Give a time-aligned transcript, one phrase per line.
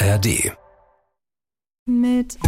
[0.00, 0.56] ARD.
[1.86, 2.38] Mit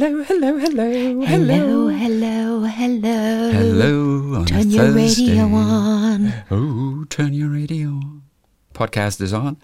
[0.00, 3.50] Hello, hello, hello, Hello, hello, hello.
[3.52, 5.26] Hello on Turn a your Thursday.
[5.26, 6.32] radio on.
[6.50, 8.22] Oh, turn your radio on.
[8.72, 9.58] Podcast is on.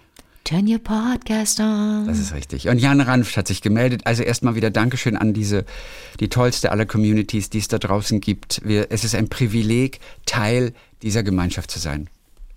[0.44, 2.06] Turn your podcast on.
[2.06, 2.68] Das ist richtig.
[2.68, 4.02] Und Jan Ranft hat sich gemeldet.
[4.04, 5.64] Also erstmal wieder Dankeschön an diese,
[6.20, 8.60] die tollste aller Communities, die es da draußen gibt.
[8.62, 12.10] Wir, es ist ein Privileg, Teil dieser Gemeinschaft zu sein.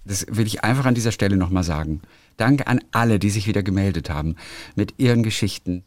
[0.03, 2.01] Das will ich einfach an dieser Stelle nochmal sagen.
[2.35, 4.35] Danke an alle, die sich wieder gemeldet haben
[4.75, 5.85] mit ihren Geschichten.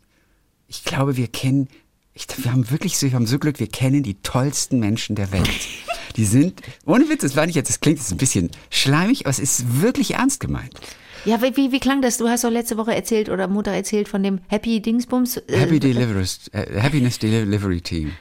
[0.72, 1.68] Ich glaube, wir kennen,
[2.14, 5.30] ich, wir haben wirklich so, wir haben so Glück, wir kennen die tollsten Menschen der
[5.30, 5.50] Welt.
[6.16, 9.30] Die sind, ohne Witz, das war nicht jetzt, das klingt jetzt ein bisschen schleimig, aber
[9.30, 10.78] es ist wirklich ernst gemeint.
[11.26, 12.16] Ja, wie, wie, wie klang das?
[12.16, 15.36] Du hast doch letzte Woche erzählt oder Mutter erzählt von dem Happy Dingsbums.
[15.36, 18.12] äh, Happy Deliverers, äh, Happiness Delivery Team.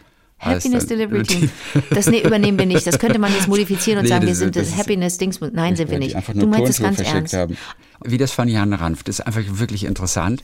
[0.42, 0.86] Happiness.
[0.88, 1.50] Delivery Team.
[1.92, 2.86] Das nee, übernehmen wir nicht.
[2.88, 5.52] Das könnte man jetzt modifizieren und Nee, sagen, wir sind das das, Happiness Dingsbums.
[5.53, 6.17] Nein, sind wir die nicht.
[6.33, 7.33] Du meinst es ganz ernst.
[7.33, 7.58] haben.
[8.03, 10.42] Wie das von Jan Ranft, das ist einfach wirklich interessant.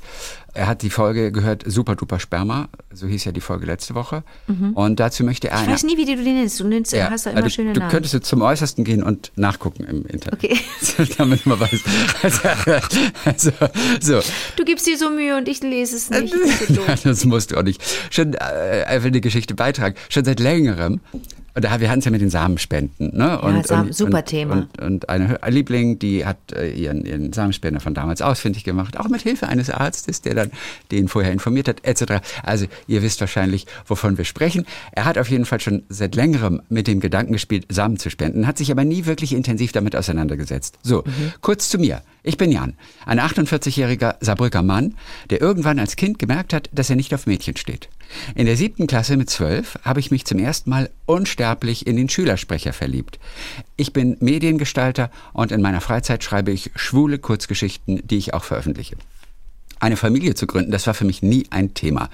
[0.53, 4.23] Er hat die Folge gehört, Super Duper Sperma, so hieß ja die Folge letzte Woche.
[4.75, 5.63] Und dazu möchte er Mhm.
[5.63, 6.59] Ich weiß nie, wie du den nennst.
[6.59, 7.91] Du nennst, Ja, hast da immer also schöne du Namen.
[7.91, 10.33] könntest jetzt zum Äußersten gehen und nachgucken im Internet.
[10.43, 10.59] Okay.
[11.17, 11.81] Damit man weiß.
[12.21, 12.39] Also,
[13.25, 13.51] also,
[14.01, 14.19] so.
[14.55, 16.33] Du gibst dir so Mühe und ich lese es nicht.
[17.03, 17.81] Das musst du auch nicht.
[18.11, 19.86] Schon äh, einfach eine Geschichte beitragen.
[20.09, 20.99] Schon seit längerem.
[21.57, 23.17] Und da, wir hatten es ja mit den Samenspenden.
[23.17, 23.41] Ne?
[23.41, 24.53] Und, Samen, und, super Thema.
[24.53, 29.09] Und, und eine Liebling, die hat äh, ihren, ihren Samenspender von damals ausfindig gemacht, auch
[29.09, 30.51] mit Hilfe eines Arztes, der dann
[30.91, 32.21] den vorher informiert hat, etc.
[32.43, 34.67] Also ihr wisst wahrscheinlich, wovon wir sprechen.
[34.91, 38.45] Er hat auf jeden Fall schon seit längerem mit dem Gedanken gespielt, Samen zu spenden,
[38.45, 40.77] hat sich aber nie wirklich intensiv damit auseinandergesetzt.
[40.83, 41.03] So,
[41.41, 42.03] kurz zu mir.
[42.21, 42.75] Ich bin Jan,
[43.07, 44.93] ein 48-jähriger Saarbrücker Mann,
[45.31, 47.89] der irgendwann als Kind gemerkt hat, dass er nicht auf Mädchen steht.
[48.35, 52.09] In der siebten Klasse mit zwölf habe ich mich zum ersten Mal unsterblich in den
[52.09, 53.19] Schülersprecher verliebt.
[53.75, 58.97] Ich bin Mediengestalter und in meiner Freizeit schreibe ich schwule Kurzgeschichten, die ich auch veröffentliche.
[59.79, 62.09] Eine Familie zu gründen, das war für mich nie ein Thema.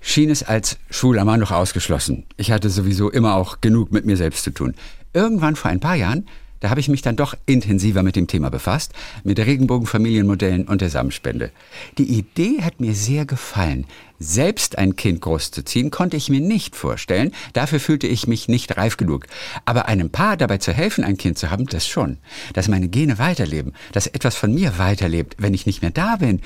[0.00, 2.24] Schien es als schwuler Mann noch ausgeschlossen.
[2.36, 4.74] Ich hatte sowieso immer auch genug mit mir selbst zu tun.
[5.12, 6.26] Irgendwann vor ein paar Jahren,
[6.60, 8.92] da habe ich mich dann doch intensiver mit dem Thema befasst,
[9.24, 11.50] mit Regenbogenfamilienmodellen und der Samenspende.
[11.98, 13.86] Die Idee hat mir sehr gefallen.
[14.20, 18.96] Selbst ein Kind großzuziehen konnte ich mir nicht vorstellen, dafür fühlte ich mich nicht reif
[18.96, 19.26] genug.
[19.64, 22.18] Aber einem Paar dabei zu helfen, ein Kind zu haben, das schon.
[22.52, 26.40] Dass meine Gene weiterleben, dass etwas von mir weiterlebt, wenn ich nicht mehr da bin,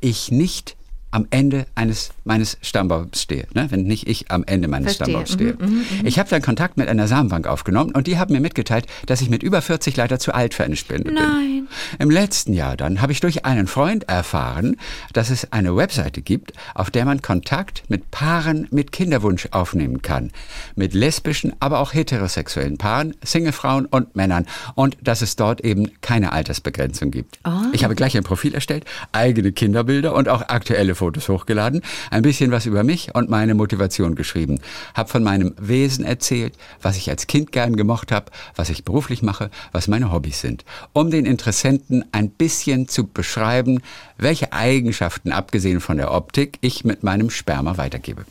[0.00, 0.76] ich nicht
[1.16, 3.68] am Ende eines meines Stammbaums stehe, ne?
[3.70, 5.24] wenn nicht ich am Ende meines Verstehe.
[5.24, 5.56] Stammbaums stehe.
[6.04, 9.30] ich habe dann Kontakt mit einer Samenbank aufgenommen und die haben mir mitgeteilt, dass ich
[9.30, 11.14] mit über 40 leider zu alt für eine Spende bin.
[11.14, 11.68] Nein.
[11.98, 14.76] Im letzten Jahr dann habe ich durch einen Freund erfahren,
[15.14, 20.32] dass es eine Webseite gibt, auf der man Kontakt mit Paaren mit Kinderwunsch aufnehmen kann.
[20.74, 24.46] Mit lesbischen, aber auch heterosexuellen Paaren, Singlefrauen und Männern.
[24.74, 27.38] Und dass es dort eben keine Altersbegrenzung gibt.
[27.72, 32.50] Ich habe gleich ein Profil erstellt, eigene Kinderbilder und auch aktuelle Fotos hochgeladen, ein bisschen
[32.50, 34.60] was über mich und meine Motivation geschrieben,
[34.94, 39.22] habe von meinem Wesen erzählt, was ich als Kind gern gemocht habe, was ich beruflich
[39.22, 43.80] mache, was meine Hobbys sind, um den Interessenten ein bisschen zu beschreiben,
[44.18, 48.24] welche Eigenschaften, abgesehen von der Optik, ich mit meinem Sperma weitergebe.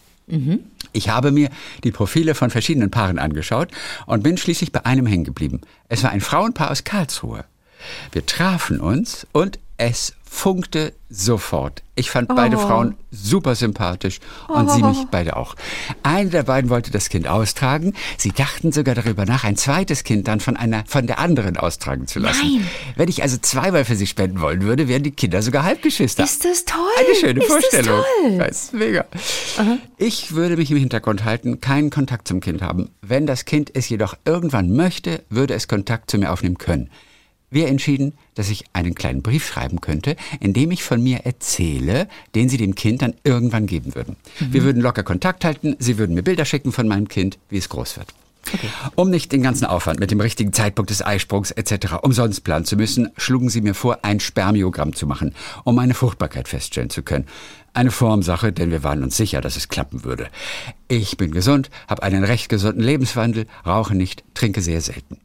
[0.93, 1.49] Ich habe mir
[1.83, 3.69] die Profile von verschiedenen Paaren angeschaut
[4.05, 5.61] und bin schließlich bei einem hängen geblieben.
[5.89, 7.45] Es war ein Frauenpaar aus Karlsruhe.
[8.11, 11.81] Wir trafen uns und es funkte sofort.
[11.95, 14.19] Ich fand beide Frauen super sympathisch
[14.49, 15.55] und sie mich beide auch.
[16.03, 17.93] Eine der beiden wollte das Kind austragen.
[18.17, 22.05] Sie dachten sogar darüber nach, ein zweites Kind dann von einer, von der anderen austragen
[22.05, 22.57] zu lassen.
[22.57, 22.67] Nein.
[22.97, 26.25] Wenn ich also zweimal für sie spenden wollen würde, wären die Kinder sogar Halbgeschwister.
[26.25, 26.79] Ist das toll?
[26.99, 28.03] Eine schöne Ist das Vorstellung.
[28.21, 28.37] toll?
[28.37, 29.05] Das ist mega.
[29.97, 32.89] Ich würde mich im Hintergrund halten, keinen Kontakt zum Kind haben.
[33.01, 36.89] Wenn das Kind es jedoch irgendwann möchte, würde es Kontakt zu mir aufnehmen können.
[37.55, 42.09] Wir entschieden, dass ich einen kleinen Brief schreiben könnte, in dem ich von mir erzähle,
[42.35, 44.17] den sie dem Kind dann irgendwann geben würden.
[44.41, 47.69] Wir würden locker Kontakt halten, sie würden mir Bilder schicken von meinem Kind, wie es
[47.69, 48.09] groß wird.
[48.95, 51.93] Um nicht den ganzen Aufwand mit dem richtigen Zeitpunkt des Eisprungs etc.
[52.01, 56.49] umsonst planen zu müssen, schlugen sie mir vor, ein Spermiogramm zu machen, um meine Fruchtbarkeit
[56.49, 57.25] feststellen zu können.
[57.73, 60.27] Eine Formsache, denn wir waren uns sicher, dass es klappen würde.
[60.89, 65.21] Ich bin gesund, habe einen recht gesunden Lebenswandel, rauche nicht, trinke sehr selten.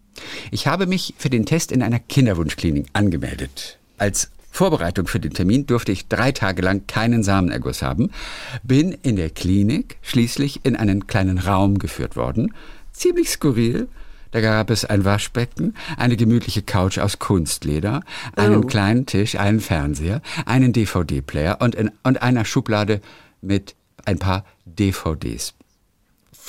[0.50, 3.78] Ich habe mich für den Test in einer Kinderwunschklinik angemeldet.
[3.98, 8.10] Als Vorbereitung für den Termin durfte ich drei Tage lang keinen Samenerguss haben,
[8.62, 12.52] bin in der Klinik schließlich in einen kleinen Raum geführt worden.
[12.92, 13.88] Ziemlich skurril.
[14.32, 18.02] Da gab es ein Waschbecken, eine gemütliche Couch aus Kunstleder,
[18.36, 18.66] einen Oh.
[18.66, 23.00] kleinen Tisch, einen Fernseher, einen DVD-Player und in und einer Schublade
[23.40, 23.74] mit
[24.04, 25.54] ein paar DVDs.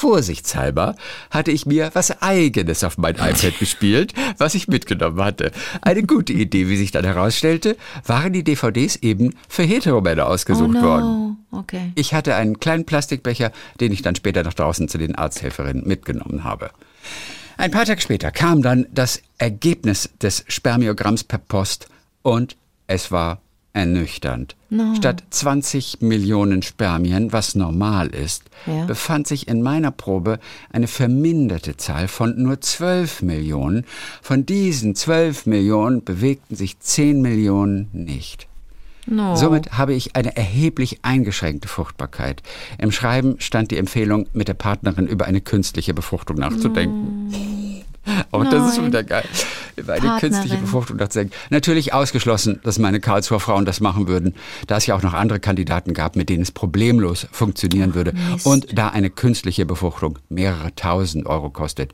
[0.02, 0.96] Vorsichtshalber
[1.30, 5.52] hatte ich mir was Eigenes auf mein iPad gespielt, was ich mitgenommen hatte.
[5.84, 7.78] Eine gute Idee, wie sich dann herausstellte,
[8.08, 11.38] waren die DVDs eben für Heteromänner Oh ausgesucht worden.
[11.52, 11.60] no.
[11.60, 11.92] Okay.
[11.94, 16.44] Ich hatte einen kleinen Plastikbecher, den ich dann später nach draußen zu den Arzthelferinnen mitgenommen
[16.44, 16.72] habe.
[17.58, 21.90] Ein paar Tage später kam dann das Ergebnis des Spermiogramms per Post
[22.24, 22.56] und
[22.88, 23.40] es war
[23.74, 24.56] ernüchternd.
[24.96, 28.86] Statt 20 Millionen Spermien, was normal ist, Ja.
[28.86, 30.40] befand sich in meiner Probe
[30.72, 33.86] eine verminderte Zahl von nur 12 Millionen.
[34.22, 38.48] Von diesen 12 Millionen bewegten sich 10 Millionen nicht.
[39.08, 39.36] No.
[39.36, 42.42] Somit habe ich eine erheblich eingeschränkte Fruchtbarkeit.
[42.78, 47.61] Im Schreiben stand die Empfehlung, mit der Partnerin über eine künstliche Befruchtung nachzudenken.
[48.32, 48.88] Auch das ist Nein.
[48.88, 49.26] wieder geil.
[49.76, 51.34] Über eine künstliche Befruchtung nachzudenken.
[51.50, 54.36] Natürlich ausgeschlossen, dass meine Karlsruher Frauen das machen würden,
[54.68, 58.14] da es ja auch noch andere Kandidaten gab, mit denen es problemlos funktionieren würde.
[58.14, 58.46] Mist.
[58.46, 61.94] Und da eine künstliche Befruchtung mehrere tausend Euro kostet.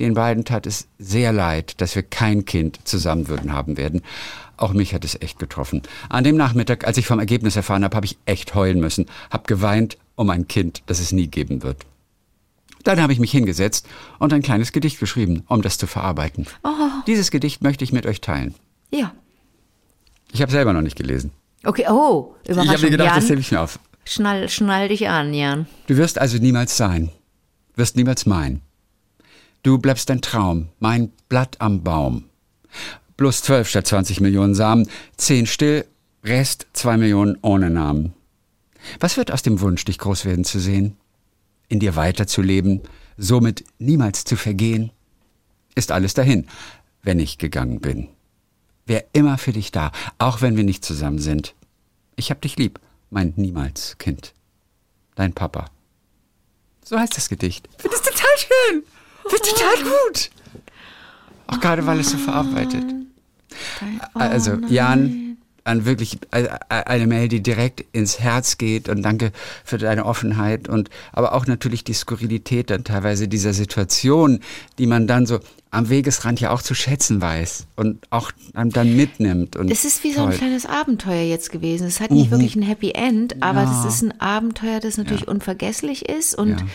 [0.00, 4.02] Den beiden tat es sehr leid, dass wir kein Kind zusammen würden haben werden.
[4.56, 5.82] Auch mich hat es echt getroffen.
[6.08, 9.44] An dem Nachmittag, als ich vom Ergebnis erfahren habe, habe ich echt heulen müssen, habe
[9.46, 11.84] geweint um ein Kind, das es nie geben wird.
[12.86, 13.88] Dann habe ich mich hingesetzt
[14.20, 16.46] und ein kleines Gedicht geschrieben, um das zu verarbeiten.
[17.08, 18.54] Dieses Gedicht möchte ich mit euch teilen.
[18.92, 19.12] Ja.
[20.32, 21.32] Ich habe selber noch nicht gelesen.
[21.64, 23.80] Okay, oh, Ich habe mir gedacht, das Jan, hebe ich mir auf.
[24.04, 25.66] schnall, schnall dich an, Jan.
[25.88, 27.10] Du wirst also niemals sein,
[27.74, 28.60] wirst niemals mein.
[29.64, 32.26] Du bleibst ein Traum, mein Blatt am Baum.
[33.16, 35.86] Plus zwölf statt 20 Millionen Samen, zehn still,
[36.22, 38.12] Rest zwei Millionen ohne Namen.
[39.00, 40.96] Was wird aus dem Wunsch, dich groß werden zu sehen?
[41.68, 42.82] In dir weiterzuleben,
[43.16, 44.90] somit niemals zu vergehen?
[45.74, 46.46] Ist alles dahin,
[47.02, 48.08] wenn ich gegangen bin.
[48.86, 51.54] Wär immer für dich da, auch wenn wir nicht zusammen sind.
[52.14, 52.78] Ich hab dich lieb,
[53.10, 54.32] mein Niemals Kind.
[55.16, 55.70] Dein Papa.
[56.84, 57.68] So heißt das Gedicht.
[57.76, 58.82] Ich finde es total schön.
[59.28, 60.30] Finde es total gut.
[61.48, 62.84] Auch gerade, weil es so verarbeitet.
[64.14, 65.25] Also, Jan,
[65.66, 69.32] an wirklich äh, eine Mail, die direkt ins Herz geht und danke
[69.64, 74.40] für deine Offenheit und aber auch natürlich die Skurrilität dann teilweise dieser Situation,
[74.78, 75.40] die man dann so
[75.70, 79.56] am Wegesrand ja auch zu schätzen weiß und auch dann mitnimmt.
[79.56, 80.34] Und Es ist wie so ein toll.
[80.34, 80.38] Mhm.
[80.38, 81.86] kleines Abenteuer jetzt gewesen.
[81.86, 86.08] Es hat nicht wirklich ein Happy End, aber es ist ein Abenteuer, das natürlich unvergesslich
[86.08, 86.34] ist.
[86.36, 86.66] Und Ja.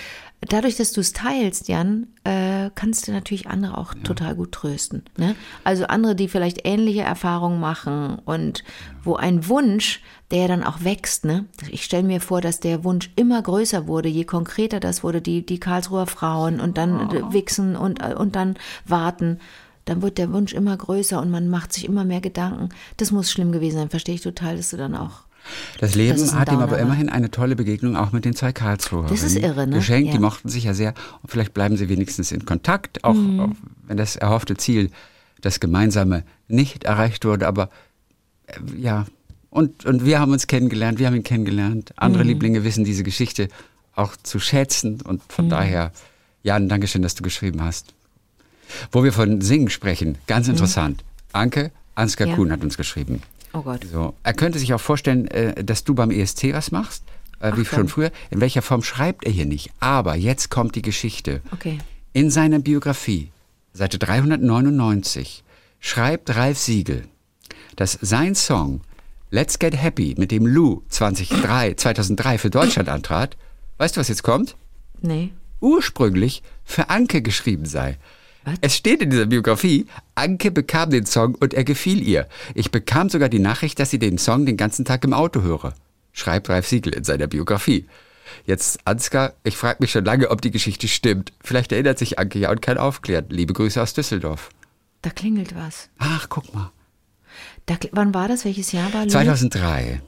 [0.50, 5.04] Dadurch, dass du es teilst, Jan, äh, kannst du natürlich andere auch total gut trösten.
[5.18, 5.36] Ne?
[5.64, 8.64] Also andere, die vielleicht ähnliche Erfahrungen machen und
[9.04, 10.02] wo ein Wunsch,
[10.32, 11.26] der dann auch wächst.
[11.26, 11.46] Ne?
[11.70, 15.46] Ich stelle mir vor, dass der Wunsch immer größer wurde, je konkreter das wurde, die,
[15.46, 18.56] die Karlsruher Frauen und dann äh, wichsen und, äh, und dann
[18.86, 19.40] warten
[19.86, 22.70] dann wird der Wunsch immer größer und man macht sich immer mehr Gedanken.
[22.98, 25.24] Das muss schlimm gewesen sein, verstehe ich total, dass du dann auch.
[25.80, 29.08] Das Leben Das hat ihm aber immerhin eine tolle Begegnung auch mit den zwei Karlsruher.
[29.08, 29.76] Das ist irre, ne?
[29.78, 30.22] Geschenkt, die Ja.
[30.22, 30.94] mochten sich ja sehr.
[31.22, 33.40] Und vielleicht bleiben sie wenigstens in Kontakt, auch, Mhm.
[33.40, 33.50] auch
[33.88, 34.92] wenn das erhoffte Ziel,
[35.42, 37.48] das Gemeinsame, nicht erreicht wurde.
[37.48, 37.70] Aber
[38.48, 39.06] äh, ja,
[39.50, 41.90] und, und wir haben uns kennengelernt, wir haben ihn kennengelernt.
[41.90, 41.96] Mhm.
[41.98, 43.50] Andere Lieblinge wissen diese Geschichte
[43.96, 45.02] auch zu schätzen.
[45.02, 45.50] Und von Mhm.
[45.50, 45.92] daher,
[46.44, 47.94] Jan, Dankeschön, dass du geschrieben hast.
[48.92, 51.04] Wo wir von Singen sprechen, ganz interessant.
[51.34, 52.32] Anke, Ansgar Mhm.
[52.32, 52.36] Ja.
[52.38, 53.22] Kuhn hat uns geschrieben.
[53.54, 53.82] Oh Gott.
[53.92, 54.14] So.
[54.24, 57.04] Er könnte sich auch vorstellen, äh, dass du beim ESC was machst,
[57.40, 57.88] äh, wie Ach, schon dann.
[57.90, 58.12] früher.
[58.30, 59.72] In welcher Form schreibt er hier nicht?
[59.80, 61.42] Aber jetzt kommt die Geschichte.
[61.52, 61.80] Okay.
[62.14, 63.30] In seiner Biografie,
[63.74, 65.44] Seite 399,
[65.80, 67.04] schreibt Ralf Siegel,
[67.76, 68.82] dass sein Song
[69.32, 73.38] Let's Get Happy, mit dem Lou 2003, 2003 für Deutschland antrat,
[73.78, 74.56] weißt du, was jetzt kommt?
[75.02, 75.32] Nee.
[75.62, 77.98] ursprünglich für Anke geschrieben sei.
[78.44, 78.56] Was?
[78.62, 82.28] Es steht in dieser Biografie, Anke bekam den Song und er gefiel ihr.
[82.56, 85.74] Ich bekam sogar die Nachricht, dass sie den Song den ganzen Tag im Auto höre.
[86.14, 87.88] Schreibt Ralf Siegel in seiner Biografie.
[88.46, 91.34] Jetzt, Ansgar, ich frage mich schon lange, ob die Geschichte stimmt.
[91.44, 93.26] Vielleicht erinnert sich Anke ja und kann aufklären.
[93.30, 94.50] Liebe Grüße aus Düsseldorf.
[95.02, 95.90] Da klingelt was.
[96.00, 96.72] Ach, guck mal.
[97.66, 98.46] Da, wann war das?
[98.46, 99.12] Welches Jahr war Lou?
[99.12, 100.02] 2003.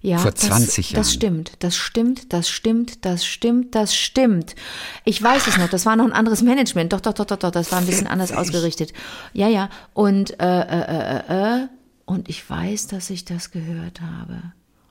[0.00, 1.00] ja, vor das, 20 Jahren.
[1.00, 4.54] Das stimmt, das stimmt, das stimmt, das stimmt, das stimmt.
[5.04, 6.92] Ich weiß es noch, das war noch ein anderes Management.
[6.92, 8.92] Doch, doch, doch, doch, doch, das war ein bisschen anders ausgerichtet.
[9.32, 9.70] Ja, ja.
[9.94, 11.68] Und, äh, äh, äh, äh, äh,
[12.04, 14.42] und ich weiß, dass ich das gehört habe.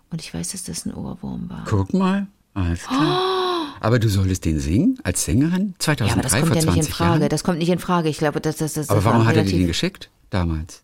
[0.09, 1.63] Und ich weiß, dass das ein Ohrwurm war.
[1.67, 2.27] Guck mal.
[2.53, 3.21] Alles klar.
[3.79, 5.75] Aber du solltest den singen als Sängerin?
[5.77, 7.19] 2003 Ja, aber das kommt ja 20 nicht in Frage.
[7.19, 7.29] Jahren?
[7.29, 8.09] Das kommt nicht in Frage.
[8.09, 10.81] Ich glaube, dass das, das, Aber das warum war hat er dir den geschickt damals?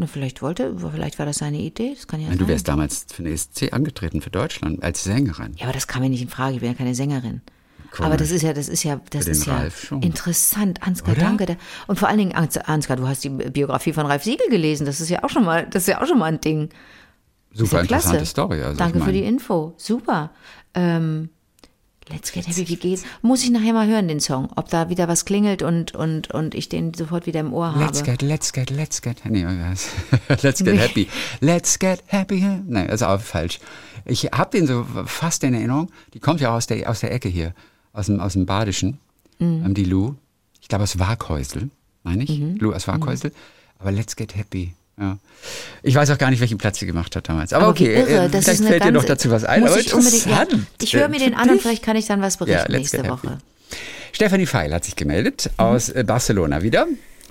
[0.00, 3.04] Na, vielleicht wollte, vielleicht war das seine Idee, das kann ja Nein, du wärst damals
[3.12, 5.54] für den ESC angetreten für Deutschland als Sängerin.
[5.56, 7.40] Ja, aber das kam mir nicht in Frage, ich bin ja keine Sängerin.
[7.90, 8.06] Komisch.
[8.06, 9.66] Aber das ist ja, das ist ja, das Für ist ja
[10.00, 10.86] interessant.
[10.86, 11.22] Ansgar, Oder?
[11.22, 11.56] danke.
[11.88, 14.86] Und vor allen Dingen, Ans- Ansgar, du hast die Biografie von Ralf Siegel gelesen.
[14.86, 16.68] Das ist ja auch schon mal, das ist ja auch schon mal ein Ding.
[17.52, 18.26] Super ja interessante klasse.
[18.30, 18.62] Story.
[18.62, 19.74] Also Danke ich für mein, die Info.
[19.78, 20.30] Super.
[20.74, 21.30] Ähm,
[22.10, 23.04] Let's Get Happy, wie geht's?
[23.22, 24.48] Muss ich nachher mal hören, den Song.
[24.56, 27.84] Ob da wieder was klingelt und, und, und ich den sofort wieder im Ohr habe.
[27.84, 29.88] Let's get, let's get, let's get, nee, was?
[30.42, 31.08] let's get happy.
[31.40, 32.40] Let's get happy.
[32.66, 33.58] Nein, das ist auch falsch.
[34.04, 35.90] Ich habe den so fast in Erinnerung.
[36.14, 37.54] Die kommt ja auch aus der, aus der Ecke hier,
[37.92, 38.98] aus dem, aus dem Badischen,
[39.38, 39.62] Mhm.
[39.66, 40.14] ähm, die Lou.
[40.60, 41.70] Ich glaube aus Waghäusel,
[42.02, 42.38] meine ich.
[42.40, 42.56] Mhm.
[42.56, 43.32] Lou aus Waghäusel.
[43.78, 44.74] Aber let's get happy.
[45.00, 45.18] Ja.
[45.82, 47.52] Ich weiß auch gar nicht, welchen Platz sie gemacht hat damals.
[47.52, 49.62] Aber, Aber okay, irre, äh, das vielleicht fällt dir noch dazu was ein.
[49.64, 49.92] Aber ich
[50.26, 50.46] ja.
[50.82, 53.10] Ich höre mir den an und vielleicht kann ich dann was berichten let's nächste happy.
[53.10, 53.38] Woche.
[54.12, 56.86] Stefanie Feil hat sich gemeldet aus äh, Barcelona wieder.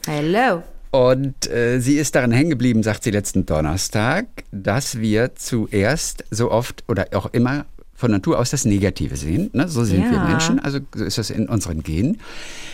[0.06, 0.64] Hello.
[0.92, 6.50] Und äh, sie ist daran hängen geblieben, sagt sie letzten Donnerstag, dass wir zuerst so
[6.50, 7.66] oft oder auch immer
[7.98, 9.50] von Natur aus das Negative sehen.
[9.54, 9.68] Ne?
[9.68, 10.24] So sind wir Ja.
[10.26, 12.20] Menschen, also so ist das in unseren Genen.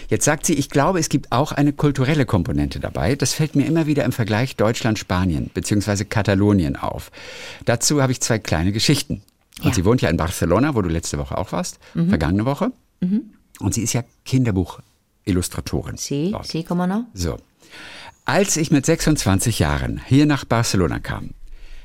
[0.09, 3.15] Jetzt sagt sie, ich glaube, es gibt auch eine kulturelle Komponente dabei.
[3.15, 6.03] Das fällt mir immer wieder im Vergleich Deutschland-Spanien bzw.
[6.03, 7.09] Katalonien auf.
[7.65, 9.21] Dazu habe ich zwei kleine Geschichten.
[9.59, 9.73] Und Ja.
[9.73, 12.71] sie wohnt ja in Barcelona, wo du letzte Woche auch warst, vergangene Woche.
[13.59, 15.97] Und sie ist ja Kinderbuch-Illustratorin.
[15.97, 16.47] Sie, dort.
[16.47, 17.05] sie, komm mal noch.
[17.13, 17.37] So.
[18.25, 21.31] Als ich mit 26 Jahren hier nach Barcelona kam,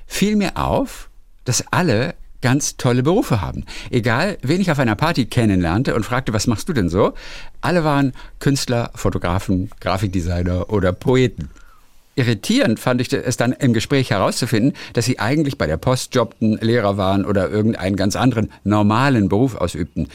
[0.06, 1.08] fiel mir auf,
[1.44, 3.64] dass alle ganz tolle Berufe haben.
[3.90, 7.14] Egal, wen ich auf einer Party kennenlernte und fragte, was machst du denn so?
[7.60, 11.50] Alle waren Künstler, Fotografen, Grafikdesigner oder Poeten.
[12.18, 16.58] Irritierend fand ich es dann im Gespräch herauszufinden, dass sie eigentlich bei der Post jobbten,
[16.60, 20.08] Lehrer waren oder irgendeinen ganz anderen normalen Beruf ausübten.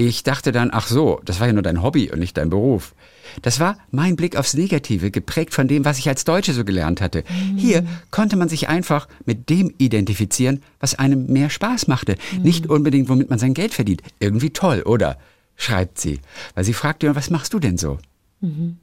[0.00, 2.94] Ich dachte dann, ach so, das war ja nur dein Hobby und nicht dein Beruf.
[3.42, 7.00] Das war mein Blick aufs Negative, geprägt von dem, was ich als Deutsche so gelernt
[7.00, 7.24] hatte.
[7.56, 12.14] Hier konnte man sich einfach mit dem identifizieren, was einem mehr Spaß machte.
[12.40, 14.02] Nicht unbedingt, womit man sein Geld verdient.
[14.20, 15.18] Irgendwie toll, oder?
[15.56, 16.20] schreibt sie.
[16.54, 17.98] Weil sie fragt ja, was machst du denn so?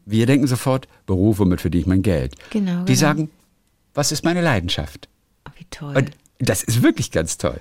[0.05, 2.35] Wir denken sofort, Beruf, womit verdiene ich mein Geld?
[2.49, 2.99] Genau, Die genau.
[2.99, 3.29] sagen,
[3.93, 5.07] was ist meine Leidenschaft?
[5.47, 5.95] Oh, wie toll.
[5.95, 7.59] Und das ist wirklich ganz toll.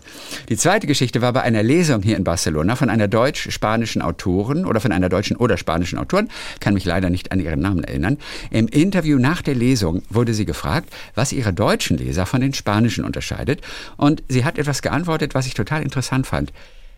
[0.49, 4.81] Die zweite Geschichte war bei einer Lesung hier in Barcelona von einer deutsch-spanischen Autorin oder
[4.81, 6.29] von einer deutschen oder spanischen Autorin,
[6.59, 8.19] kann mich leider nicht an ihren Namen erinnern.
[8.51, 13.05] Im Interview nach der Lesung wurde sie gefragt, was ihre deutschen Leser von den spanischen
[13.05, 13.61] unterscheidet.
[13.97, 16.53] Und sie hat etwas geantwortet, was ich total interessant fand.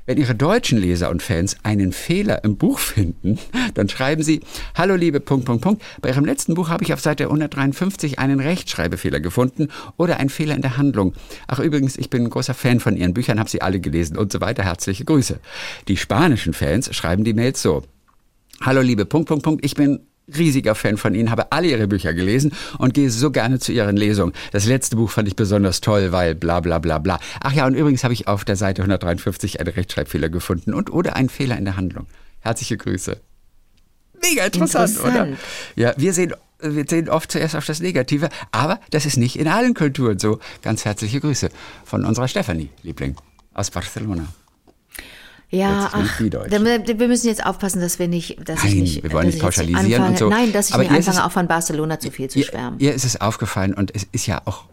[0.06, 3.40] Wenn Ihre deutschen Leser und Fans einen Fehler im Buch finden,
[3.74, 4.40] dann schreiben Sie,
[4.76, 8.38] Hallo liebe Punkt, Punkt, Punkt, bei Ihrem letzten Buch habe ich auf Seite 153 einen
[8.38, 11.14] Rechtschreibfehler gefunden oder einen Fehler in der Handlung.
[11.48, 14.30] Ach übrigens, ich bin ein großer Fan von Ihren Büchern, habe sie alle gelesen und
[14.30, 14.62] so weiter.
[14.62, 15.40] Herzliche Grüße.
[15.88, 17.82] Die spanischen Fans schreiben die Mails so.
[18.60, 22.14] Hallo liebe Punkt, Punkt, Punkt, ich bin riesiger Fan von Ihnen, habe alle Ihre Bücher
[22.14, 24.32] gelesen und gehe so gerne zu Ihren Lesungen.
[24.52, 27.18] Das letzte Buch fand ich besonders toll, weil bla bla bla bla.
[27.40, 31.16] Ach ja, und übrigens habe ich auf der Seite 153 einen Rechtschreibfehler gefunden und oder
[31.16, 32.06] einen Fehler in der Handlung.
[32.40, 33.20] Herzliche Grüße.
[34.22, 35.16] Mega interessant, Interessant.
[35.16, 35.36] oder?
[35.76, 39.46] Ja, wir sehen, wir sehen oft zuerst auf das Negative, aber das ist nicht in
[39.48, 40.40] allen Kulturen so.
[40.62, 41.50] Ganz herzliche Grüße
[41.84, 43.16] von unserer Stefanie, Liebling,
[43.52, 44.26] aus Barcelona.
[45.48, 49.12] Ja, ich ach, wir müssen jetzt aufpassen, dass wir nicht, dass ich Nein, nicht, wir
[49.12, 50.28] wollen nicht ich pauschalisieren anfange, und so.
[50.28, 52.80] Nein, dass ich Aber ist anfange, es- auch von Barcelona zu viel zu Ihr, schwärmen.
[52.80, 54.64] ihr ist es aufgefallen und es ist ja auch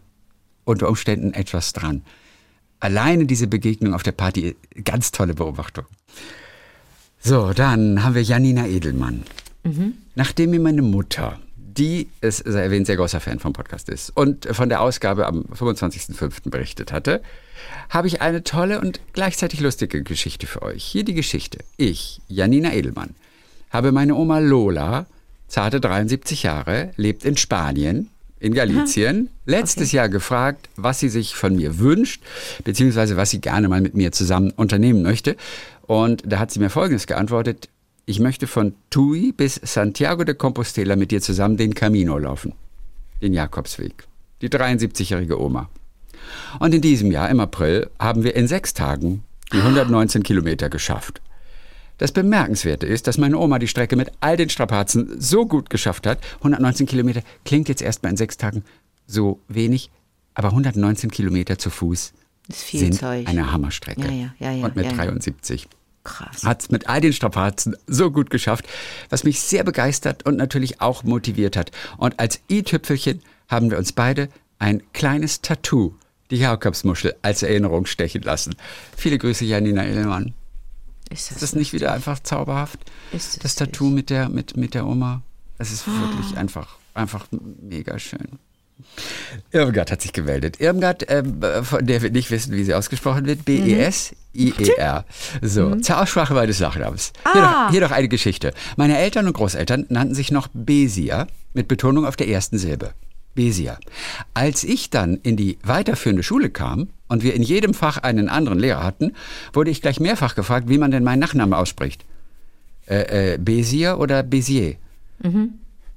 [0.65, 2.01] unter Umständen etwas dran.
[2.79, 5.85] Alleine diese Begegnung auf der Party, ganz tolle Beobachtung.
[7.21, 9.23] So, dann haben wir Janina Edelmann.
[10.15, 14.45] Nachdem mir meine Mutter, die ist, sei erwähnt, sehr großer Fan vom Podcast ist und
[14.53, 16.49] von der Ausgabe am 25.05.
[16.49, 17.21] berichtet hatte,
[17.89, 20.83] habe ich eine tolle und gleichzeitig lustige Geschichte für euch.
[20.83, 21.59] Hier die Geschichte.
[21.77, 23.15] Ich, Janina Edelmann,
[23.69, 25.05] habe meine Oma Lola,
[25.47, 31.55] zarte 73 Jahre, lebt in Spanien, in Galicien, letztes Jahr gefragt, was sie sich von
[31.55, 32.21] mir wünscht,
[32.65, 35.37] beziehungsweise was sie gerne mal mit mir zusammen unternehmen möchte.
[35.83, 37.69] Und da hat sie mir Folgendes geantwortet.
[38.05, 42.53] Ich möchte von Tui bis Santiago de Compostela mit dir zusammen den Camino laufen.
[43.21, 44.07] Den Jakobsweg.
[44.41, 45.69] Die 73-jährige Oma.
[46.59, 51.21] Und in diesem Jahr, im April, haben wir in sechs Tagen die 119 Kilometer geschafft.
[51.99, 56.07] Das Bemerkenswerte ist, dass meine Oma die Strecke mit all den Strapazen so gut geschafft
[56.07, 56.19] hat.
[56.37, 58.63] 119 Kilometer klingt jetzt erstmal in sechs Tagen
[59.05, 59.91] so wenig,
[60.33, 62.13] aber 119 Kilometer zu Fuß
[62.47, 63.27] Das ist viel sind Zeug.
[63.27, 64.01] eine Hammerstrecke.
[64.11, 64.97] Ja, ja, ja, Und mit ja, ja.
[64.97, 65.67] 73
[66.03, 66.43] Krass.
[66.43, 68.65] hat es mit all den Strapazen so gut geschafft,
[69.09, 71.71] was mich sehr begeistert und natürlich auch motiviert hat.
[71.97, 75.93] Und als i-Tüpfelchen haben wir uns beide ein kleines Tattoo,
[76.33, 78.55] die Jakobsmuschel, als Erinnerung stechen lassen.
[78.97, 80.33] Viele Grüße, Janina Edelmann.
[81.09, 82.79] Ist Ist das nicht wieder einfach zauberhaft?
[83.11, 85.21] Ist es das Tattoo mit der, mit, mit der Oma.
[85.59, 87.27] Es ist wirklich einfach, einfach
[87.61, 88.39] mega schön.
[89.51, 90.59] Irmgard hat sich gemeldet.
[90.59, 93.45] Irmgard, ähm, von der wir nicht wissen, wie sie ausgesprochen wird.
[93.45, 95.05] B-E-S-I-E-R.
[95.41, 97.13] So, zur Aussprache meines Nachnamens.
[97.31, 97.65] Hier, Ah.
[97.65, 98.53] noch, hier noch eine Geschichte.
[98.75, 102.93] Meine Eltern und Großeltern nannten sich noch Besia mit Betonung auf der ersten Silbe.
[103.35, 103.77] Besia.
[104.33, 108.59] Als ich dann in die weiterführende Schule kam und wir in jedem Fach einen anderen
[108.59, 109.13] Lehrer hatten,
[109.53, 112.05] wurde ich gleich mehrfach gefragt, wie man denn meinen Nachnamen ausspricht.
[112.87, 114.75] Äh, äh, Bézier oder Bézier?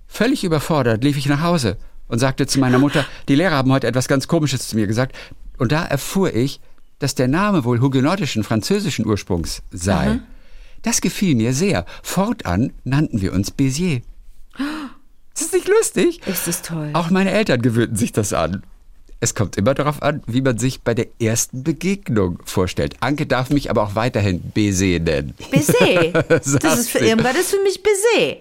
[0.07, 1.76] Völlig überfordert lief ich nach Hause
[2.09, 5.16] und sagte zu meiner Mutter, die Lehrer haben heute etwas ganz Komisches zu mir gesagt.
[5.59, 6.61] Und da erfuhr ich,
[6.99, 10.21] dass der Name wohl hugenottischen französischen Ursprungs sei.
[10.83, 11.85] Das gefiel mir sehr.
[12.02, 14.02] Fortan nannten wir uns Bézier.
[15.37, 16.26] Ist das nicht lustig?
[16.26, 16.90] Ist das toll.
[16.95, 18.62] Auch meine Eltern gewöhnten sich das an.
[19.21, 22.97] Es kommt immer darauf an, wie man sich bei der ersten Begegnung vorstellt.
[23.00, 25.35] Anke darf mich aber auch weiterhin Baiser nennen.
[25.50, 25.73] Baiser.
[26.28, 28.37] Das ist für das ist für mich Baiser.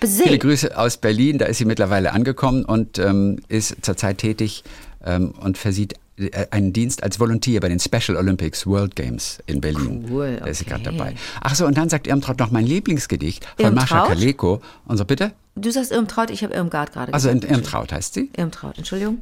[0.00, 0.38] Viele Baiser.
[0.38, 4.64] Grüße aus Berlin, da ist sie mittlerweile angekommen und ähm, ist zurzeit tätig
[5.04, 9.60] ähm, und versieht äh, einen Dienst als Volontier bei den Special Olympics World Games in
[9.60, 10.06] Berlin.
[10.10, 10.96] Cool, Da ist sie gerade okay.
[10.96, 11.14] dabei.
[11.40, 14.18] Ach so, und dann sagt Irmtraut noch mein Lieblingsgedicht von Mascha Irmtraut?
[14.18, 14.60] Kaleko.
[14.86, 15.32] Und so, bitte?
[15.56, 17.50] Du sagst Irmtraut, ich habe Irmgard gerade Also gesagt.
[17.50, 18.30] Irmtraut heißt sie.
[18.36, 19.18] Irmtraut, Entschuldigung.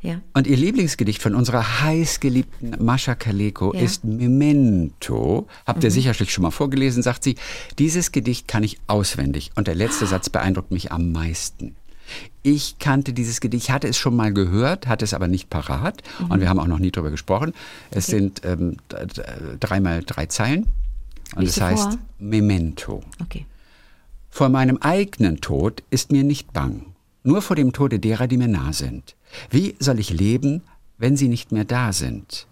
[0.00, 0.20] Ja.
[0.34, 3.80] Und ihr Lieblingsgedicht von unserer heißgeliebten Mascha Kaleko Ja.
[3.80, 3.86] Mhm.
[3.86, 5.46] ist Memento.
[5.66, 7.36] Habt ihr sicherlich schon mal vorgelesen, sagt sie.
[7.78, 11.76] Dieses Gedicht kann ich auswendig und der letzte Satz beeindruckt mich am meisten.
[12.42, 16.30] Ich kannte dieses Gedicht, hatte es schon mal gehört, hatte es aber nicht parat Mhm.
[16.32, 17.52] und wir haben auch noch nie drüber gesprochen.
[17.92, 18.76] Es sind ähm,
[19.60, 20.66] dreimal drei Zeilen
[21.36, 21.98] und Lies es heißt vor.
[22.18, 23.02] Memento.
[23.22, 23.46] Okay.
[24.34, 26.86] Vor meinem eigenen Tod ist mir nicht bang,
[27.22, 29.14] nur vor dem Tode derer, die mir nah sind.
[29.50, 30.62] Wie soll ich leben,
[30.96, 32.46] wenn sie nicht mehr da sind?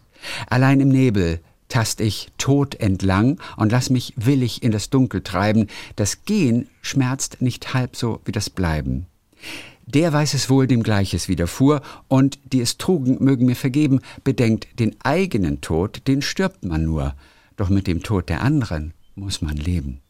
[0.46, 5.68] Allein im Nebel tast ich tot entlang und lass mich willig in das Dunkel treiben.
[5.96, 9.06] Das Gehen schmerzt nicht halb so wie das Bleiben.
[9.86, 14.68] Der weiß es wohl, dem Gleiches widerfuhr, und die es trugen, mögen mir vergeben, bedenkt,
[14.78, 17.14] den eigenen Tod, den stirbt man nur,
[17.56, 20.02] doch mit dem Tod der anderen muss man leben.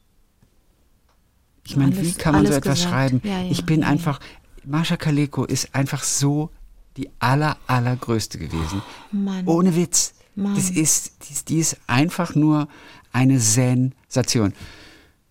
[1.70, 2.92] Ich meine, wie kann man so etwas gesagt.
[2.92, 3.20] schreiben?
[3.24, 4.18] Ja, ja, ich bin ja, einfach,
[4.64, 6.50] Mascha Kaleko ist einfach so
[6.96, 8.82] die aller, allergrößte gewesen.
[9.12, 9.46] Mann.
[9.46, 10.14] Ohne Witz.
[10.34, 10.54] Mann.
[10.54, 12.68] Das ist, die, ist- die ist einfach nur
[13.12, 14.52] eine Sensation.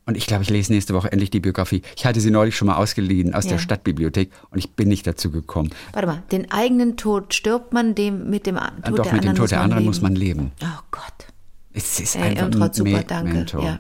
[0.06, 1.84] Und ich glaube, ich lese nächste Woche endlich die Biografie.
[1.95, 3.52] Ich hatte sie neulich schon mal ausgeliehen aus Ja.
[3.52, 5.69] der Stadtbibliothek und ich bin nicht dazu gekommen.
[5.93, 9.30] Warte mal, den eigenen Tod stirbt man, dem mit dem Tod Doch der mit dem
[9.30, 9.89] anderen Tod der anderen leben.
[9.89, 10.52] muss man leben.
[10.63, 11.04] Oh Gott.
[11.73, 13.45] Es ist Ey, einfach Irmtraut, ein super, danke.
[13.62, 13.80] Ja.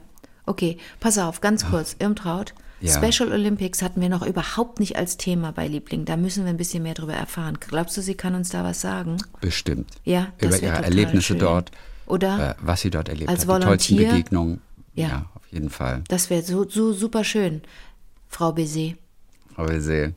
[0.49, 1.95] Okay, pass auf, ganz kurz.
[1.99, 2.91] Irmtraut, Ja.
[2.97, 6.05] Special Olympics hatten wir noch überhaupt nicht als Thema bei Liebling.
[6.05, 7.57] Da müssen wir ein bisschen mehr drüber erfahren.
[7.59, 9.17] Glaubst du, sie kann uns da was sagen?
[9.41, 9.91] Bestimmt.
[10.05, 11.39] Ja, das Über ihre Erlebnisse schön.
[11.39, 11.69] dort.
[12.07, 12.51] Oder?
[12.51, 13.61] Äh, was sie dort erlebt Als hat.
[13.61, 14.09] Die tollsten Volontier?
[14.09, 14.61] Begegnungen.
[14.95, 15.07] Ja.
[15.07, 16.03] ja, auf jeden Fall.
[16.07, 17.61] Das wäre so, so super schön,
[18.27, 18.93] Frau Baiser.
[19.55, 20.13] Aber sehr.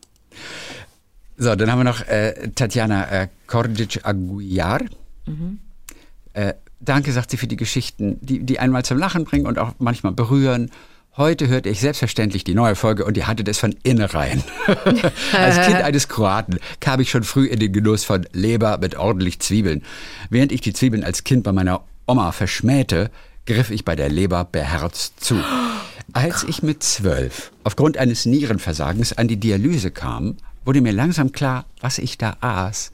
[1.36, 4.80] So, dann haben wir noch äh, Tatjana äh, Kordic-Aguiar.
[6.32, 9.72] Äh, danke, sagt sie, für die Geschichten, die, die einmal zum Lachen bringen und auch
[9.78, 10.70] manchmal berühren.
[11.16, 14.42] Heute hörte ich selbstverständlich die neue Folge und ihr hattet es von innerein.
[15.32, 19.38] Als Kind eines Kroaten kam ich schon früh in den Genuss von Leber mit ordentlich
[19.40, 19.82] Zwiebeln.
[20.30, 23.10] Während ich die Zwiebeln als Kind bei meiner Oma verschmähte,
[23.44, 25.36] griff ich bei der Leber beherzt zu.
[26.14, 31.64] Als ich mit zwölf aufgrund eines Nierenversagens an die Dialyse kam, wurde mir langsam klar,
[31.80, 32.90] was ich da aß.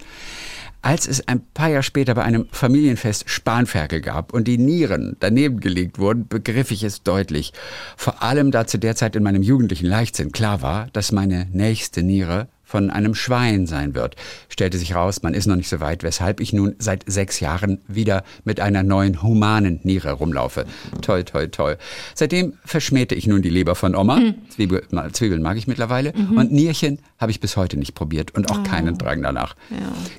[0.80, 5.60] Als es ein paar Jahre später bei einem Familienfest Spanferkel gab und die Nieren daneben
[5.60, 7.52] gelegt wurden, begriff ich es deutlich.
[7.96, 12.02] Vor allem da zu der Zeit in meinem jugendlichen Leichtsinn klar war, dass meine nächste
[12.02, 14.14] Niere von einem Schwein sein wird.
[14.50, 17.80] Stellte sich raus, man ist noch nicht so weit, weshalb ich nun seit sechs Jahren
[17.88, 20.66] wieder mit einer neuen humanen Niere rumlaufe.
[21.00, 21.78] Toll, toll, toll.
[22.14, 24.20] Seitdem verschmähte ich nun die Leber von Oma.
[24.50, 26.12] Zwiebel, Zwiebeln mag ich mittlerweile.
[26.12, 29.56] Und Nierchen habe ich bis heute nicht probiert und auch keinen Drang danach.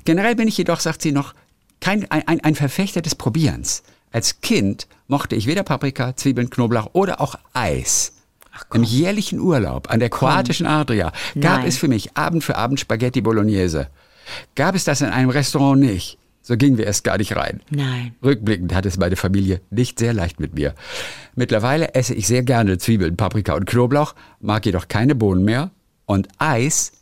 [0.04, 1.34] Generell bin ich jedoch, sagt sie noch,
[1.80, 3.84] kein, ein, ein, ein Verfechter des Probierens.
[4.10, 8.12] Als Kind mochte ich weder Paprika, Zwiebeln, Knoblauch oder auch Eis.
[8.72, 11.68] Im jährlichen Urlaub an der kroatischen Adria gab Nein.
[11.68, 13.88] es für mich Abend für Abend Spaghetti Bolognese.
[14.54, 17.60] Gab es das in einem Restaurant nicht, so gingen wir erst gar nicht rein.
[17.70, 18.14] Nein.
[18.22, 20.74] Rückblickend hat es meine Familie nicht sehr leicht mit mir.
[21.34, 25.70] Mittlerweile esse ich sehr gerne Zwiebeln, Paprika und Knoblauch, mag jedoch keine Bohnen mehr
[26.06, 26.92] und Eis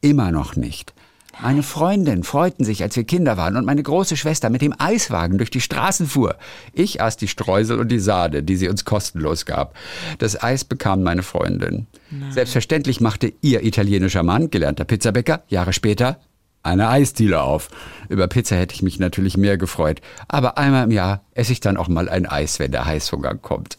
[0.00, 0.94] immer noch nicht.
[1.40, 5.38] Meine Freundinnen freuten sich, als wir Kinder waren und meine große Schwester mit dem Eiswagen
[5.38, 6.36] durch die Straßen fuhr.
[6.72, 9.74] Ich aß die Streusel und die Sahne, die sie uns kostenlos gab.
[10.18, 11.86] Das Eis bekam meine Freundin.
[12.30, 16.18] Selbstverständlich machte ihr italienischer Mann, gelernter Pizzabäcker, Jahre später
[16.62, 17.70] eine Eisdiele auf.
[18.08, 20.00] Über Pizza hätte ich mich natürlich mehr gefreut.
[20.28, 23.78] Aber einmal im Jahr esse ich dann auch mal ein Eis, wenn der Heißhunger kommt.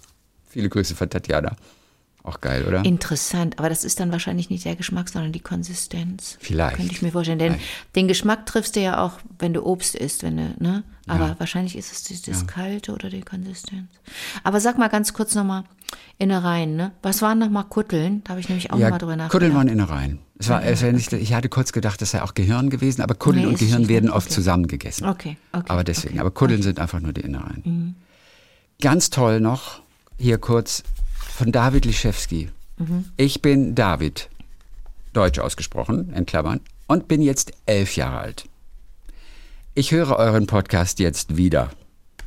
[0.49, 1.55] Viele Grüße von Tatjana.
[2.25, 2.86] Auch geil, oder?
[2.86, 6.38] Interessant, aber das ist dann wahrscheinlich nicht der Geschmack, sondern die Konsistenz.
[6.39, 6.77] Vielleicht.
[6.77, 7.38] Könnte ich mir vorstellen.
[7.38, 7.55] Denn
[7.97, 10.83] den Geschmack triffst du ja auch, wenn du Obst isst, wenn du, ne?
[11.05, 13.89] Aber wahrscheinlich ist es das, das Kalte oder die Konsistenz.
[14.41, 15.65] Aber sag mal ganz kurz nochmal
[16.17, 16.93] Innereien, ne?
[17.01, 18.23] Was waren nochmal Kutteln?
[18.23, 19.31] Da habe ich nämlich auch ja, nochmal drüber nachgedacht.
[19.33, 20.19] Kuddeln waren Innereien.
[20.39, 23.15] Es war, es war nicht, ich hatte kurz gedacht, das sei auch Gehirn gewesen, aber
[23.15, 24.36] Kuddeln Nee, und Gehirn werden oft Okay.
[24.36, 25.09] zusammen gegessen.
[25.09, 25.65] Okay, okay.
[25.67, 26.21] Aber deswegen, okay.
[26.21, 27.95] aber Kuddeln sind einfach nur die Innereien.
[28.81, 29.81] Ganz toll noch,
[30.17, 30.83] hier kurz
[31.34, 32.50] von David Liszewski.
[33.17, 34.30] Ich bin David,
[35.13, 38.46] deutsch ausgesprochen, in Klammern, und bin jetzt elf Jahre alt.
[39.74, 41.72] Ich höre euren Podcast jetzt wieder.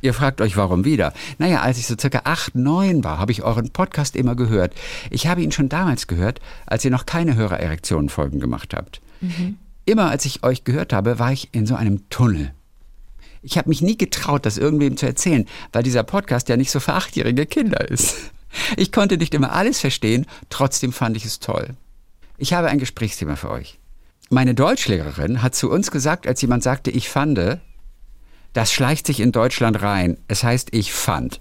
[0.01, 1.13] Ihr fragt euch, warum wieder?
[1.37, 4.73] Naja, als ich so circa acht, neun war, habe ich euren Podcast immer gehört.
[5.09, 9.01] Ich habe ihn schon damals gehört, als ihr noch keine Hörererektionen-Folgen gemacht habt.
[9.85, 12.51] Immer als ich euch gehört habe, war ich in so einem Tunnel.
[13.41, 16.81] Ich habe mich nie getraut, das irgendwem zu erzählen, weil dieser Podcast ja nicht so
[16.81, 18.31] für achtjährige Kinder ist.
[18.75, 21.75] Ich konnte nicht immer alles verstehen, trotzdem fand ich es toll.
[22.37, 23.79] Ich habe ein Gesprächsthema für euch.
[24.29, 27.61] Meine Deutschlehrerin hat zu uns gesagt, als jemand sagte, ich fande,
[28.53, 30.17] das schleicht sich in Deutschland rein.
[30.27, 31.39] Es heißt, ich fand.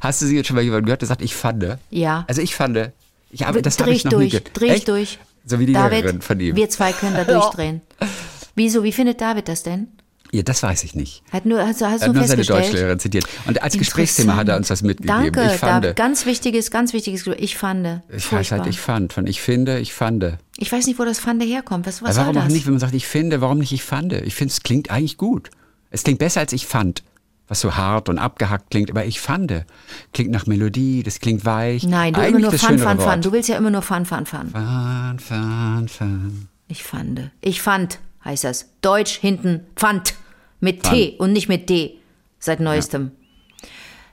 [0.00, 1.78] Hast du sie jetzt schon mal jemand gehört, der sagt, ich fande?
[1.90, 2.24] Ja.
[2.28, 2.92] Also ich fande,
[3.30, 5.18] ich habe, das habe ich noch durch, nie dreh ich durch.
[5.44, 6.56] So wie die David, Lehrerin von ihm.
[6.56, 7.80] wir zwei können da durchdrehen.
[8.54, 9.88] Wieso, wie findet David das denn?
[10.30, 11.22] Ja, das weiß ich nicht.
[11.32, 12.42] Hat nur, du- hast Er hat nur seine?
[12.42, 13.24] Deutschlehrerin zitiert.
[13.46, 15.32] Und als Gesprächsthema hat er uns das mitgegeben.
[15.32, 15.84] Danke, ich fand.
[15.84, 18.02] David, ganz wichtiges, ganz wichtiges, ich fand.
[18.14, 19.12] ich weiß halt, ich fand.
[19.12, 20.38] Von ich finde, ich fand.
[20.58, 21.86] Ich weiß nicht, wo das Fande herkommt.
[21.86, 24.12] Was, was warum auch nicht, wenn man sagt, ich finde, warum nicht ich fand?
[24.12, 25.50] Ich finde, es klingt eigentlich gut.
[25.90, 27.02] Es klingt besser als ich fand.
[27.50, 29.64] Was so hart und abgehackt klingt, aber ich fand.
[30.12, 31.84] Klingt nach Melodie, das klingt weich.
[31.84, 33.22] Nein, du Eigentlich immer nur Fun, Fun, Fun.
[33.22, 34.50] Du willst ja immer nur Fun, Fun, Fun.
[34.50, 36.48] Fun, fun, fun.
[36.68, 37.30] Ich fand.
[37.40, 38.70] Ich fand, heißt das.
[38.80, 40.14] Deutsch hinten, fand.
[40.60, 41.98] Mit T und nicht mit D.
[42.40, 43.12] Seit neuestem.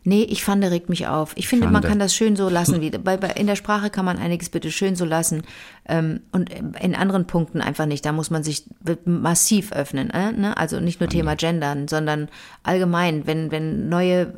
[0.08, 1.32] Nee, ich fand, regt mich auf.
[1.34, 1.88] Ich finde, man Fande.
[1.88, 2.80] kann das schön so lassen.
[2.80, 5.42] Wie, bei, bei, in der Sprache kann man einiges bitte schön so lassen.
[5.90, 8.06] Ähm, und in anderen Punkten einfach nicht.
[8.06, 8.66] Da muss man sich
[9.06, 10.12] massiv öffnen.
[10.12, 10.56] Äh, ne?
[10.56, 12.30] Also nicht nur Thema Gendern, sondern
[12.62, 14.36] allgemein, wenn, wenn neue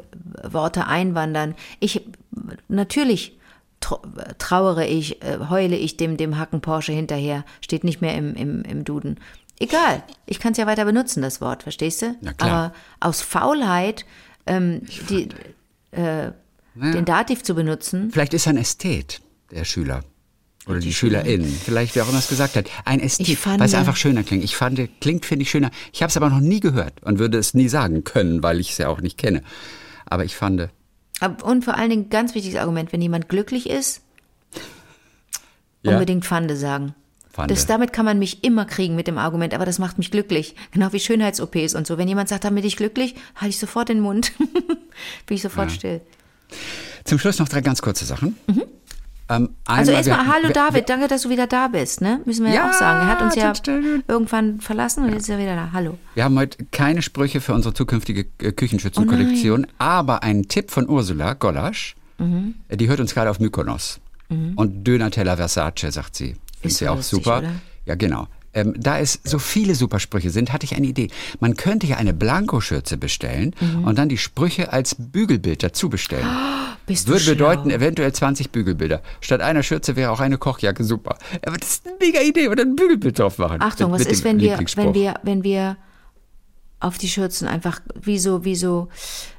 [0.50, 1.54] Worte einwandern.
[1.82, 2.02] Ich,
[2.70, 3.38] natürlich
[3.82, 4.00] tr-
[4.38, 7.44] trauere ich, äh, heule ich dem, dem Hacken Porsche hinterher.
[7.60, 9.20] Steht nicht mehr im, im, im Duden.
[9.60, 12.15] Egal, ich kann es ja weiter benutzen, das Wort, verstehst du?
[12.22, 12.50] Na klar.
[12.52, 14.06] Aber aus Faulheit
[14.46, 15.30] ähm, die,
[15.91, 16.32] äh,
[16.76, 20.04] den Dativ zu benutzen, Vielleicht ist er ein Ästhet, der Schüler.
[20.67, 21.46] Oder die, Schülerin.
[21.46, 22.65] Vielleicht, wer auch immer es gesagt hat.
[22.84, 24.43] Ein Ästhet, weil es einfach schöner klingt.
[24.43, 25.72] Ich fand, klingt, finde ich schöner.
[25.93, 28.72] Ich habe es aber noch nie gehört und würde es nie sagen können, weil ich
[28.72, 29.43] es ja auch nicht kenne.
[30.06, 30.70] Aber ich fand,
[31.22, 34.02] Ab- Und vor allen Dingen ganz wichtiges Argument, wenn jemand glücklich ist,
[35.84, 35.93] Ja.
[35.93, 36.93] unbedingt Pfande sagen.
[37.38, 37.54] Pfande.
[37.54, 40.56] Das, damit kann man mich immer kriegen mit dem Argument, aber das macht mich glücklich.
[40.71, 41.97] Genau wie Schönheits-OPs und so.
[41.97, 44.34] Wenn jemand sagt, damit ich glücklich, halte ich sofort den Mund.
[45.28, 46.02] Bin ich sofort still.
[47.06, 48.36] zum Schluss noch drei ganz kurze Sachen.
[49.30, 52.21] Ähm, Also erstmal, wir- hallo wir- David, danke, dass du wieder da bist, ne?
[52.26, 53.08] Müssen wir ja, Ja, auch sagen.
[53.08, 53.54] Er hat uns ja
[54.08, 55.69] irgendwann verlassen und jetzt ist er wieder da.
[55.73, 55.97] Hallo.
[56.15, 61.34] Wir haben heute keine Sprüche für unsere zukünftige äh, Küchenschützenkollektion, aber einen Tipp von Ursula
[61.34, 61.95] Golasch.
[62.19, 62.56] Mhm.
[62.71, 64.00] Die hört uns gerade auf Mykonos.
[64.30, 66.36] Und Döner-Teller Versace, sagt sie.
[66.62, 67.39] Ist so auch lustig, super.
[67.39, 67.52] oder?
[67.86, 68.28] Ja, genau.
[68.54, 71.10] Ähm, da es so viele Supersprüche sind, hatte ich eine Idee.
[71.39, 73.84] Man könnte ja eine Blankoschürze bestellen Mhm.
[73.84, 76.26] und dann die Sprüche als Bügelbild dazu bestellen.
[76.88, 79.02] Bist du Würde bedeuten, eventuell 20 Bügelbilder.
[79.20, 81.17] Statt einer Schürze wäre auch eine Kochjacke super.
[81.46, 83.62] Aber das ist eine mega Idee oder ein Bügelbild drauf machen.
[83.62, 85.76] Achtung, Mit- was mit ist, wenn wir, wenn wir, wenn wir
[86.80, 88.90] auf die Schürzen einfach, wieso, wieso,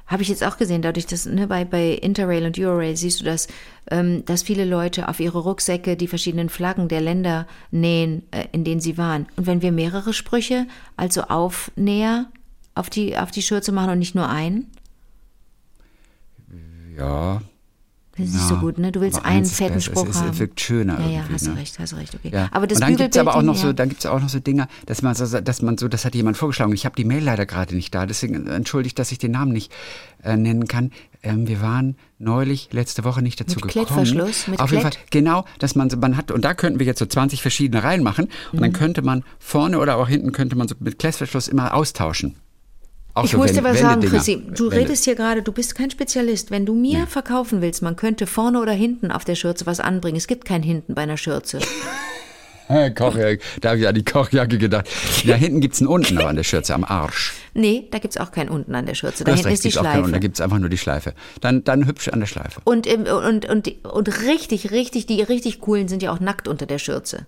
[0.07, 3.25] habe ich jetzt auch gesehen, dadurch, dass, ne, bei, bei Interrail und Eurorail siehst du
[3.25, 3.47] das,
[3.89, 8.63] ähm, dass viele Leute auf ihre Rucksäcke die verschiedenen Flaggen der Länder nähen, äh, in
[8.63, 9.27] denen sie waren.
[9.35, 12.25] Und wenn wir mehrere Sprüche, also Aufnäher,
[12.75, 14.67] auf die, auf die Schürze machen und nicht nur einen,
[16.99, 17.41] Ja,
[18.19, 18.91] das ist nicht so gut, ne?
[18.91, 19.81] Du willst einen fetten.
[19.81, 20.29] Spruch Es, haben.
[20.29, 21.57] es wirkt schöner ja, ja, hast du ne?
[21.57, 22.29] recht, hast du recht, okay.
[22.33, 22.49] Ja.
[22.51, 23.73] Aber das und dann gibt's aber auch noch so, ja.
[23.73, 26.37] dann gibt's auch noch so Dinger, dass man so, dass man so, das hat jemand
[26.37, 26.73] vorgeschlagen.
[26.73, 29.71] Ich habe die Mail leider gerade nicht da, deswegen entschuldigt, dass ich den Namen nicht
[30.23, 30.91] äh, nennen kann.
[31.23, 33.85] Ähm, wir waren neulich letzte Woche nicht dazu Mit gekommen.
[33.85, 36.85] Klettverschluss, mit Auf jeden Fall, genau, dass man so, man hat und da könnten wir
[36.85, 38.63] jetzt so 20 verschiedene reinmachen und Mhm.
[38.63, 42.35] dann könnte man vorne oder auch hinten könnte man so mit Klettverschluss immer austauschen.
[43.19, 44.01] Auch Ich so muss dir was sagen.
[44.01, 44.41] Chrissy.
[44.55, 46.51] Du Wende- redest hier gerade, du bist kein Spezialist.
[46.51, 50.17] Wenn du mir verkaufen willst, man könnte vorne oder hinten auf der Schürze was anbringen.
[50.17, 51.59] Es gibt kein hinten bei einer Schürze.
[52.95, 54.87] Kochjacke, da habe ich an die Kochjacke gedacht.
[55.25, 57.33] Da hinten gibt's einen unten aber an der Schürze, am Arsch.
[57.55, 59.23] Nee, da gibt's auch kein unten an der Schürze.
[59.23, 60.19] Da hinten recht, ist die keinen unten, da Schleife.
[60.19, 61.13] gibt's einfach nur die Schleife.
[61.41, 62.61] Dann, dann hübsch an der Schleife.
[62.65, 66.77] Und, und, und, und richtig, richtig, die richtig coolen sind ja auch nackt unter der
[66.77, 67.25] Schürze.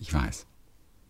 [0.00, 0.46] Ich weiß.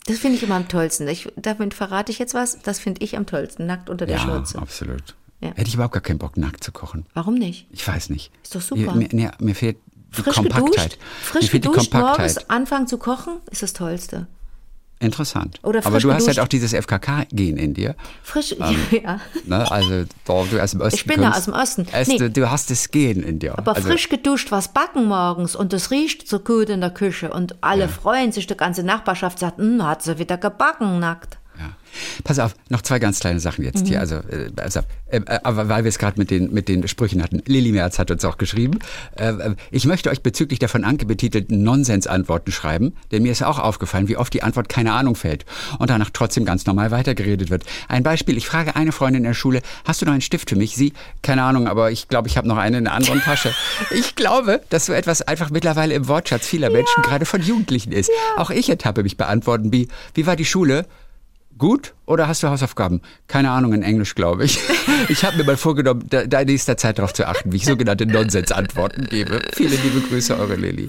[0.07, 1.09] Das finde ich immer am tollsten.
[1.09, 2.59] Ich, damit verrate ich jetzt was.
[2.63, 3.67] Das finde ich am tollsten.
[3.67, 4.59] Nackt unter der Ja, Schürze.
[4.59, 5.15] absolut.
[5.41, 5.49] Ja.
[5.51, 7.07] Hätte ich überhaupt gar keinen Bock, nackt zu kochen.
[7.15, 7.67] Warum nicht?
[7.71, 8.31] Ich weiß nicht.
[8.43, 8.95] Ist doch super.
[8.95, 9.77] Mir, mir, mir fehlt
[10.17, 10.71] die Frisch Kompaktheit.
[10.71, 14.27] geduscht, frisch Mir fehlt geduscht, morgens anfangen zu kochen, ist das Tollste.
[15.01, 15.59] Interessant.
[15.63, 17.95] Aber du hast halt auch dieses FKK-Gen in dir.
[18.23, 18.55] Frisch,
[18.91, 19.21] ja.
[19.45, 19.71] Ne?
[19.71, 22.09] Also, da du aus dem Osten Ich bin ja kommst, aus dem Osten.
[22.09, 22.19] Nee.
[22.19, 23.59] du, du hast das Gen in dir.
[23.59, 27.31] Aber also, frisch geduscht was backen morgens und das riecht so gut in der Küche
[27.31, 31.39] und alle freuen sich, die ganze Nachbarschaft sagt, "Hm, hat sie wieder gebacken nackt.
[31.95, 32.21] Ja.
[32.25, 33.89] Pass auf, noch zwei ganz kleine Sachen jetzt Mhm.
[33.89, 34.01] hier.
[34.01, 37.43] Also, äh, also äh, aber weil wir es gerade mit den, mit den Sprüchen hatten.
[37.47, 38.79] Lilly Merz hat uns auch geschrieben.
[39.17, 39.33] Äh,
[39.71, 44.09] ich möchte euch bezüglich der von Anke betitelten Nonsensantworten schreiben, denn mir ist auch aufgefallen,
[44.09, 45.45] wie oft die Antwort keine Ahnung fällt
[45.79, 47.65] und danach trotzdem ganz normal weitergeredet wird.
[47.89, 50.57] Ein Beispiel, ich frage eine Freundin in der Schule, hast du noch einen Stift für
[50.57, 50.77] mich?
[50.77, 53.53] Sie, keine Ahnung, aber ich glaube, ich habe noch einen in der anderen Tasche.
[53.95, 58.11] Ich glaube, dass so etwas einfach mittlerweile im Wortschatz vieler Menschen, gerade von Jugendlichen ist.
[58.37, 60.87] Auch ich ertappe mich bei Antworten wie, wie war die Schule?
[61.57, 63.01] Gut oder hast du Hausaufgaben?
[63.29, 64.59] Keine Ahnung, in Englisch, glaube ich.
[65.09, 67.65] Ich habe mir mal vorgenommen, da, da in nächster Zeit darauf zu achten, wie ich
[67.67, 69.43] sogenannte Nonsensantworten gebe.
[69.53, 70.89] Viele liebe Grüße, eure Lilly.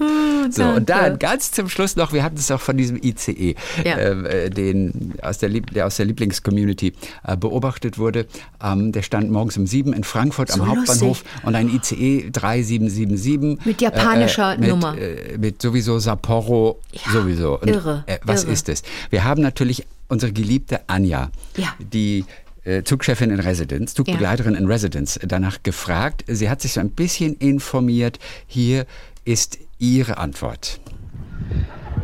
[0.51, 3.97] So, und dann ganz zum Schluss noch, wir hatten es auch von diesem ICE, Ja.
[3.97, 6.93] äh, den aus der, Lieb der aus der Lieblingscommunity
[7.25, 8.25] äh, beobachtet wurde.
[8.63, 11.43] Ähm, der stand morgens um sieben in Frankfurt am So Hauptbahnhof lustig.
[11.43, 13.65] und ein ICE 3777.
[13.65, 14.97] Mit japanischer mit, Nummer.
[14.97, 16.79] Äh, mit sowieso Sapporo,
[17.11, 17.59] sowieso.
[17.59, 18.53] Und, irre, Äh, was irre.
[18.53, 18.83] ist es?
[19.09, 21.69] Wir haben natürlich unsere geliebte Anja, Ja.
[21.79, 22.25] die
[22.63, 26.23] äh, Zugchefin in Residence, Zugbegleiterin in Residence, danach gefragt.
[26.27, 28.19] Sie hat sich so ein bisschen informiert.
[28.47, 28.85] Hier
[29.23, 30.79] ist ihre Antwort.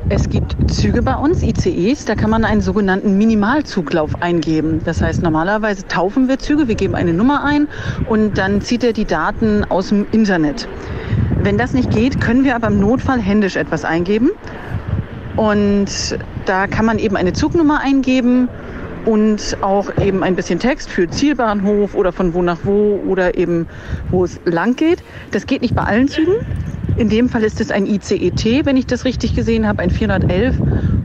[0.09, 4.81] Es gibt Züge bei uns, ICEs, da kann man einen sogenannten Minimalzuglauf eingeben.
[4.83, 7.67] Das heißt, normalerweise taufen wir Züge, wir geben eine Nummer ein
[8.09, 10.67] und dann zieht er die Daten aus dem Internet.
[11.43, 14.31] Wenn das nicht geht, können wir aber im Notfall händisch etwas eingeben.
[15.35, 18.49] Und da kann man eben eine Zugnummer eingeben
[19.05, 23.67] und auch eben ein bisschen Text für Zielbahnhof oder von wo nach wo oder eben
[24.09, 25.03] wo es lang geht.
[25.31, 26.35] Das geht nicht bei allen Zügen.
[26.97, 30.55] In dem Fall ist es ein ICET, wenn ich das richtig gesehen habe, ein 411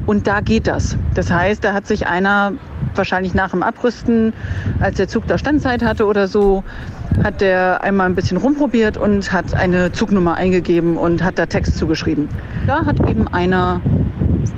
[0.06, 0.96] und da geht das.
[1.14, 2.52] Das heißt, da hat sich einer
[2.94, 4.32] wahrscheinlich nach dem Abrüsten,
[4.80, 6.64] als der Zug da Standzeit hatte oder so,
[7.22, 11.78] hat der einmal ein bisschen rumprobiert und hat eine Zugnummer eingegeben und hat da Text
[11.78, 12.28] zugeschrieben.
[12.66, 13.80] Da hat eben einer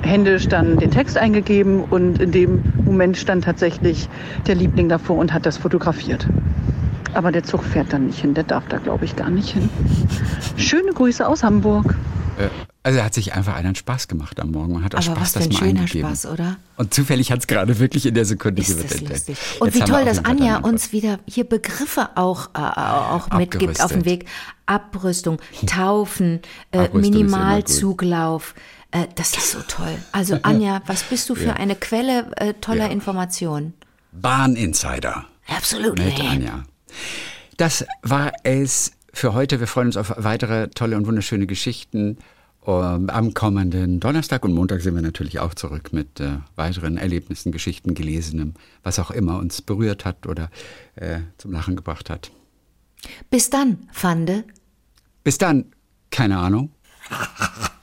[0.01, 4.09] händisch dann den Text eingegeben und in dem Moment stand tatsächlich
[4.47, 6.27] der Liebling davor und hat das fotografiert.
[7.13, 9.69] Aber der Zug fährt dann nicht hin, der darf da glaube ich gar nicht hin.
[10.57, 11.95] Schöne Grüße aus Hamburg.
[12.37, 12.47] Äh,
[12.83, 15.31] Also hat sich einfach einen Spaß gemacht am Morgen und hat aus Aber Spaß was
[15.33, 16.07] für das ein mal schöner eingegeben.
[16.09, 16.55] Spaß, oder?
[16.77, 19.09] Und zufällig hat es gerade wirklich in der Sekunde Ist das entdeckt.
[19.09, 19.37] lustig.
[19.59, 23.91] Und Jetzt wie toll, dass Anja uns wieder hier Begriffe auch, äh, auch mitgibt auf
[23.91, 24.05] dem.
[24.05, 24.25] Weg.
[24.67, 28.53] Abrüstung, Taufen, äh, Abrüstung ist immer Minimalzuglauf.
[28.91, 29.97] Äh, das ist so toll.
[30.11, 32.91] Also Anja, was bist du für eine Quelle äh, toller Ja.
[32.91, 33.73] Informationen?
[34.11, 35.25] Bahn Insider.
[35.47, 35.99] Absolut.
[35.99, 36.63] Mit Anja.
[37.57, 39.59] Das war es für heute.
[39.59, 42.17] Wir freuen uns auf weitere tolle und wunderschöne Geschichten.
[42.65, 47.51] Ähm, Am kommenden Donnerstag und Montag sind wir natürlich auch zurück mit äh, weiteren Erlebnissen,
[47.51, 50.49] Geschichten, Gelesenem, was auch immer uns berührt hat oder
[50.95, 52.31] äh, zum Lachen gebracht hat.
[53.29, 54.43] Bis dann, Fande.
[55.23, 55.65] Bis dann,
[56.11, 56.71] keine Ahnung.